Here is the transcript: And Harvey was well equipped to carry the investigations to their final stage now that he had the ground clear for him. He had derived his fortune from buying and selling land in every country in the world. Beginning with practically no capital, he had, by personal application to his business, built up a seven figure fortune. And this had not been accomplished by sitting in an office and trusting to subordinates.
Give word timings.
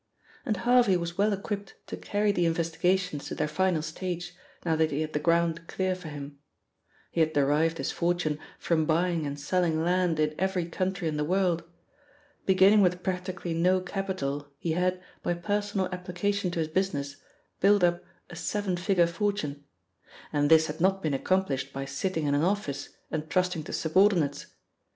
And 0.47 0.57
Harvey 0.57 0.97
was 0.97 1.15
well 1.15 1.31
equipped 1.31 1.75
to 1.85 1.95
carry 1.95 2.31
the 2.31 2.47
investigations 2.47 3.27
to 3.27 3.35
their 3.35 3.47
final 3.47 3.83
stage 3.83 4.33
now 4.65 4.75
that 4.77 4.89
he 4.89 5.01
had 5.01 5.13
the 5.13 5.19
ground 5.19 5.67
clear 5.67 5.93
for 5.93 6.07
him. 6.07 6.39
He 7.11 7.19
had 7.19 7.33
derived 7.33 7.77
his 7.77 7.91
fortune 7.91 8.39
from 8.57 8.87
buying 8.87 9.27
and 9.27 9.39
selling 9.39 9.83
land 9.83 10.19
in 10.19 10.33
every 10.39 10.65
country 10.65 11.07
in 11.07 11.17
the 11.17 11.23
world. 11.23 11.63
Beginning 12.47 12.81
with 12.81 13.03
practically 13.03 13.53
no 13.53 13.79
capital, 13.79 14.47
he 14.57 14.71
had, 14.71 14.99
by 15.21 15.35
personal 15.35 15.87
application 15.91 16.49
to 16.49 16.57
his 16.57 16.67
business, 16.69 17.17
built 17.59 17.83
up 17.83 18.03
a 18.31 18.35
seven 18.35 18.77
figure 18.77 19.05
fortune. 19.05 19.65
And 20.33 20.49
this 20.49 20.65
had 20.65 20.81
not 20.81 21.03
been 21.03 21.13
accomplished 21.13 21.71
by 21.71 21.85
sitting 21.85 22.25
in 22.25 22.33
an 22.33 22.41
office 22.43 22.89
and 23.11 23.29
trusting 23.29 23.65
to 23.65 23.71
subordinates. 23.73 24.47